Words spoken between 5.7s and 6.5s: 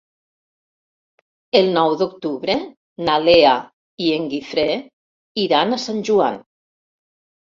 a Sant Joan.